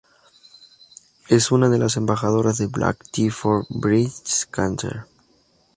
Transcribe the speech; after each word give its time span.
Es 1.29 1.51
una 1.51 1.69
de 1.69 1.77
las 1.77 1.95
embajadoras 1.95 2.57
de 2.57 2.65
"Black 2.65 3.03
Tie 3.11 3.29
For 3.29 3.67
Breast 3.69 4.49
Cancer". 4.49 5.01